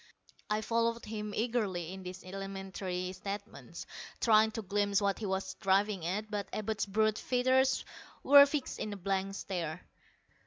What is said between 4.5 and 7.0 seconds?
to glimpse what he was driving at, but Abud's